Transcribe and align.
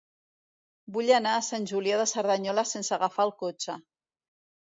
Vull 0.95 1.11
anar 1.17 1.33
a 1.39 1.43
Sant 1.47 1.67
Julià 1.73 1.99
de 2.01 2.07
Cerdanyola 2.13 2.65
sense 2.71 2.97
agafar 2.97 3.27
el 3.31 3.35
cotxe. 3.43 3.77